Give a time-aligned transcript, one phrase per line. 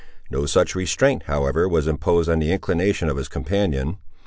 [0.31, 3.97] No such restraint, however, was imposed on the inclination of his companion.